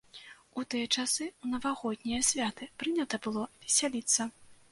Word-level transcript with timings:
У 0.59 0.61
тыя 0.73 0.85
часы 0.95 1.25
ў 1.43 1.45
навагоднія 1.51 2.21
святы 2.29 2.69
прынята 2.81 3.15
было 3.27 3.45
весяліцца. 3.67 4.21